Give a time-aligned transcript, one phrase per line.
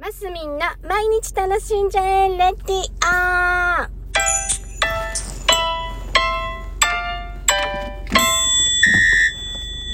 [0.00, 3.90] マスミンの毎日楽しんじゃえレディオ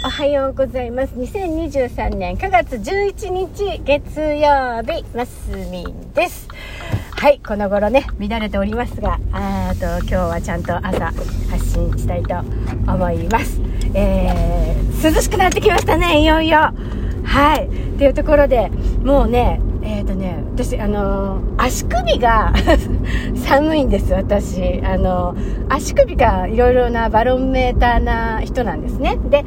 [0.06, 1.14] おはようございます。
[1.16, 6.46] 2023年9月11日月曜日、マスミンです。
[7.10, 11.06] はい、この頃ね、乱れておりますが、あーと、今日はちゃんと朝
[11.50, 12.38] 発信したいと
[12.86, 13.60] 思います。
[13.92, 16.72] えー、涼しくなってきましたね、いよいよ。
[17.24, 17.66] はい。
[17.66, 18.70] っていうところで、
[19.02, 22.52] もうね、えっ、ー、とね、私、あのー、足首が
[23.36, 24.82] 寒いんです、私。
[24.84, 29.16] あのー、足首がいろいろなバロンメーターな人なんですね。
[29.30, 29.44] で、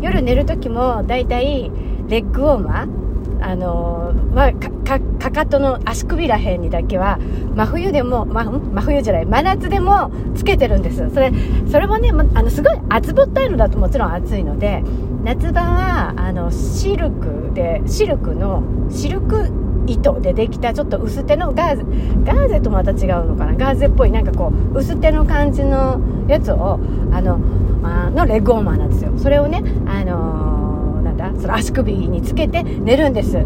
[0.00, 1.70] 夜寝る時も、だいたい
[2.08, 3.02] レッグウォーマー
[3.44, 4.70] あのまあ、か、
[5.18, 7.18] かかとの足首らへんにだけは、
[7.54, 11.10] 真冬でも、ま、真冬じゃない、真夏でもつけてるんです。
[11.10, 11.32] それ、
[11.70, 14.82] それもね、あの、すごい厚ぼったいのだともちろん暑いので、
[15.24, 21.84] 夏場は、あの、シルクで、シルクの、シルク糸でできたちょっと薄手のガーゼ
[22.24, 23.54] ガーゼとまた違うのかな？
[23.54, 26.78] ガーゼっぽいなんかこう薄手の感じのやつを
[27.10, 27.38] あの
[27.82, 29.12] あのレッグウォーマーなんですよ。
[29.18, 31.32] それをねあのー、なんだ？
[31.40, 33.38] その足首につけて寝るんです。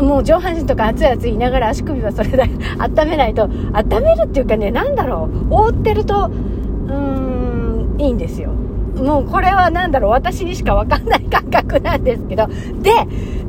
[0.00, 2.42] もう上半身とか熱い熱い言いながら足首はそれで
[2.78, 5.54] 温めないと温めるっていうかね何だろう？
[5.54, 8.50] 覆ってるとうーんいいんですよ。
[8.96, 12.46] もうこれは何だろう私にしか分かんない感覚なんですけど。
[12.82, 12.92] で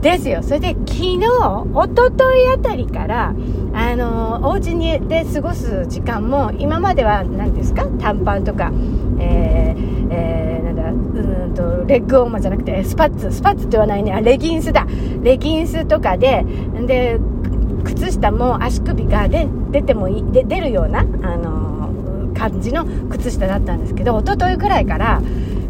[0.01, 0.43] ですよ。
[0.43, 1.27] それで昨日
[1.73, 3.33] おとといあたりから
[3.73, 7.87] あのお家にで過ごす時間も今までは何ですか？
[7.99, 8.71] 短パンとか
[9.19, 13.31] えー、えー、なんだうんとレッグウォーマーじゃなくてスパッツ。
[13.31, 14.13] スパッツって言わないね。
[14.13, 14.85] あレギンスだ。
[15.23, 16.45] レギンスとかで
[16.85, 17.19] で
[17.83, 21.03] 靴下も足首がで出てもいで出るようなあ
[21.37, 21.66] の
[22.37, 25.21] 感じの靴下だったんですけど一昨日ぐらいから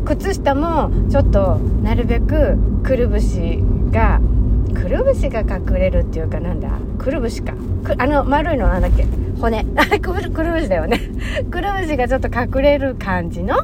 [0.06, 3.60] 靴下もちょっとなるべくくるぶし
[3.92, 4.20] が
[4.74, 6.70] くるぶしが隠れるっていうかなんだ？
[7.00, 7.54] くるぶしか？
[7.98, 9.06] あの丸いのなんだっけ？
[9.40, 9.66] 骨。
[9.76, 11.00] あれくるぶしだよね。
[11.50, 13.56] くるぶしがちょっと隠れる感じの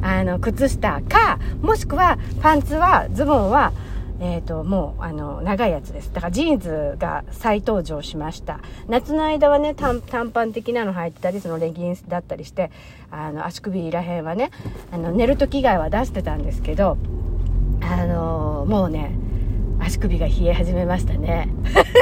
[0.00, 3.72] あの靴下かもしくはパンツはズボンは
[4.22, 6.12] えっ、ー、と、もう、あの、長いやつです。
[6.12, 8.60] だからジーンズが再登場しました。
[8.86, 10.00] 夏の間はね、短
[10.30, 12.70] パン的なの入ってたり、そのレギンスだったりして、
[13.10, 14.52] あの、足首らへんはね、
[14.92, 16.98] あの、寝る時以外は出してたんですけど、
[17.82, 19.12] あのもうね、
[19.84, 21.48] 足首が冷え始めましたね。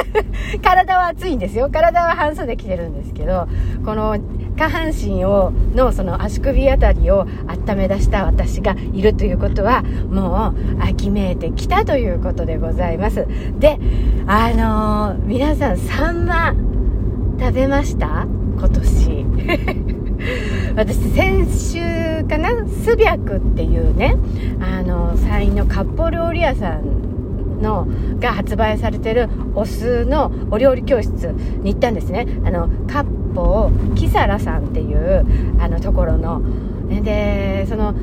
[0.61, 1.69] 体は暑いんですよ。
[1.71, 3.47] 体は半袖着てるんですけど
[3.85, 4.17] この
[4.55, 13.25] 下半身をのその足首あたりを温め出した私がいるということはもう秋めいてきたということでございます。
[13.59, 13.79] で
[14.27, 16.53] あのー、皆さんサンマ
[17.39, 18.27] 食べました？
[18.57, 19.25] 今年。
[20.75, 22.49] 私先週かな？
[22.67, 24.15] スビャクっていうね
[24.59, 26.81] あの山陰の割烹料理屋さん
[27.61, 27.87] の
[28.19, 31.27] が発売されてるお酢のお料理教室
[31.63, 32.27] に行ったんですね。
[32.45, 35.25] あの割烹キサラさんっていう
[35.59, 36.41] あのところの。
[37.03, 37.93] でその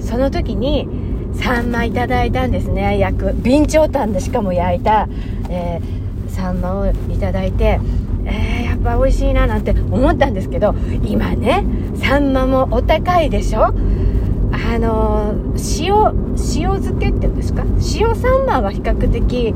[0.00, 0.88] その時に
[1.34, 2.98] サンマいただいたんですね。
[2.98, 5.08] 焼く備長炭でしかも焼いた、
[5.50, 7.78] えー、サンマをいただいて
[8.30, 10.74] えー、やっぱ美味しいななんて思ったんですけど
[11.04, 11.64] 今ね
[11.96, 13.72] サンマもお高いでしょ？
[14.70, 15.34] あの
[15.78, 15.94] 塩
[16.36, 17.64] 塩漬けっていうんですか？
[17.94, 19.54] 塩サンマは比較的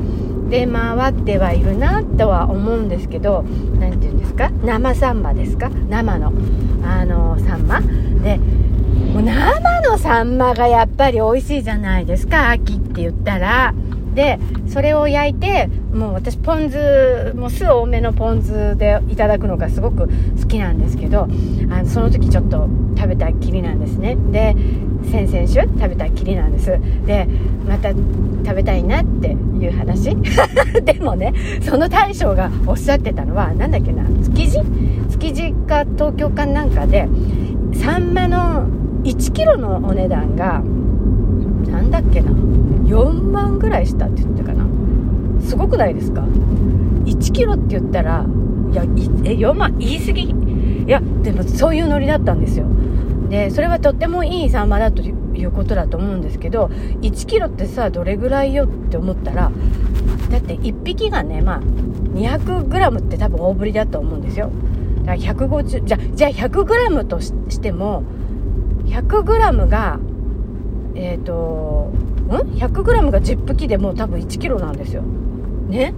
[0.49, 3.43] 出回ってはいるなとは思うんですけど
[3.79, 4.49] 何て言うんですか？
[4.63, 5.69] 生サンマですか？
[5.69, 6.33] 生の
[6.83, 8.37] あのサンマで
[9.13, 13.73] もう生のサンマがやっぱり美味しいじゃないですか秋って言ったら。
[14.13, 20.07] でそれを焼いてもう私ポン酢もう酢多めのポン酢でいただくのがすごく
[20.39, 24.15] 好きなんですけどあのその時ちょっと食べたきりなんですね。
[24.31, 24.55] で
[25.11, 26.79] 先々週食べたきりなんです。
[27.05, 27.27] で
[27.67, 30.15] また食べたいなっていう話。
[30.83, 34.61] でもねその大将がおっしゃってたのは何だっけな築地？
[35.09, 37.07] 築地か東京かなんかで
[37.73, 38.67] サンマの
[39.03, 40.61] 1 k g のお値段が
[41.69, 42.31] なんだっけな
[42.83, 44.65] 4万ぐらいしたって言ってかな。
[45.41, 48.25] すごくないですか？1キロって言ったら
[48.71, 50.23] いやえ4万言い過ぎ？
[50.85, 52.65] いやでもそういうノリだったんですよ。
[53.29, 55.11] でそれはとってもいいサンマだとい
[55.45, 56.67] うことだと思うんですけど
[57.01, 59.51] 1キロってさどれぐらいよって思ったら
[60.29, 64.51] だって1匹がねまあ 200g って多分大ぶりだと思うんですよ。
[65.03, 68.03] だから150じゃじゃあ 100g としても
[68.85, 69.99] 100g が
[70.95, 71.91] えっ、ー、と
[72.41, 75.01] 100g が10匹でもう多分 1kg なんですよ。
[75.01, 75.93] ね？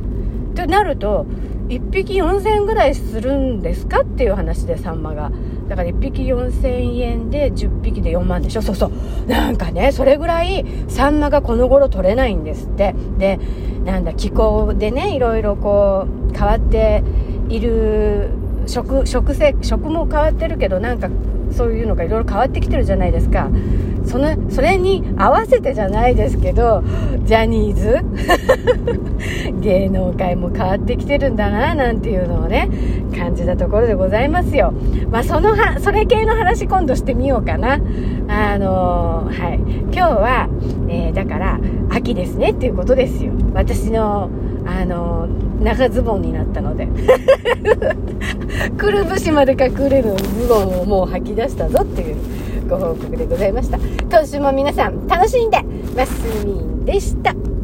[0.51, 1.25] ってなると
[1.67, 5.31] 1匹4000円ぐらいするんですかっていう話でサンマが。
[5.67, 8.61] だから1匹4000円で10匹で4万でしょ？
[8.61, 8.91] そうそう。
[9.27, 12.93] なんかねそれぐらいサンマがこの頃取れないんですって。
[13.17, 13.39] で
[13.83, 17.03] なんだ気候でねいろいろこう変わって
[17.49, 18.29] いる
[18.67, 21.09] 食食食も変わってるけどなんか
[21.51, 23.49] そういうのがいろいろ変わってきてるじゃないですか。
[24.05, 26.83] そのそれに合わせてじゃないですけど
[27.25, 27.99] ジャニーズ？
[29.61, 32.69] 芸能界も変わってきてるんだななんていうのをね
[33.17, 34.73] 感じたところでございますよ。
[35.09, 37.79] まあそのはそれ系の話今度してみようかな。
[38.27, 39.59] あのー、はい。
[39.91, 40.49] 今日は、
[40.89, 41.59] えー、だから
[41.89, 43.31] 秋ですねっていうことですよ。
[43.53, 44.29] 私の
[44.65, 45.27] あの
[45.61, 46.87] 長ズボンになったので。
[48.77, 52.15] くるぶしまで隠れるズボンをもう履き出したぞっていう。
[52.67, 53.77] ご報告でございました。
[53.77, 55.61] 今週も皆さん楽しんで
[55.95, 57.54] マスミンでした。